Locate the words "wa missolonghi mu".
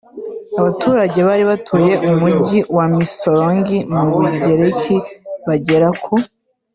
2.75-4.01